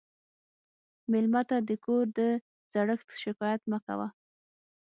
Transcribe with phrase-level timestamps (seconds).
[1.11, 2.19] مېلمه ته د کور د
[2.73, 4.07] زړښت شکایت مه کوه.